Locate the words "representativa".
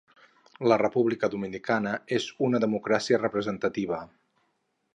3.23-4.01